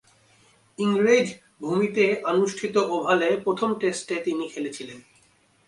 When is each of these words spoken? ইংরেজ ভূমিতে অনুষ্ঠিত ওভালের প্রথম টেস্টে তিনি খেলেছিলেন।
ইংরেজ 0.79 1.27
ভূমিতে 1.61 2.05
অনুষ্ঠিত 2.23 2.75
ওভালের 2.95 3.33
প্রথম 3.41 3.69
টেস্টে 3.73 4.15
তিনি 4.23 4.43
খেলেছিলেন। 4.47 4.99